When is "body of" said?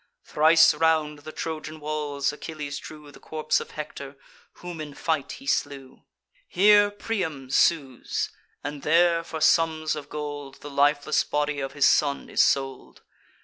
11.23-11.73